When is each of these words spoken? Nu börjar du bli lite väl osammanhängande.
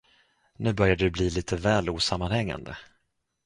Nu 0.57 0.73
börjar 0.73 0.95
du 0.95 1.09
bli 1.09 1.29
lite 1.29 1.55
väl 1.55 1.89
osammanhängande. 1.89 2.77